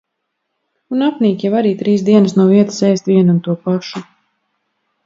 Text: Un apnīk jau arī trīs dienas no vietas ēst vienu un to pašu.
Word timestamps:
Un 0.95 1.03
apnīk 1.07 1.45
jau 1.47 1.51
arī 1.59 1.75
trīs 1.83 2.07
dienas 2.09 2.35
no 2.41 2.49
vietas 2.55 2.83
ēst 2.91 3.13
vienu 3.13 3.37
un 3.39 3.45
to 3.51 3.61
pašu. 3.69 4.05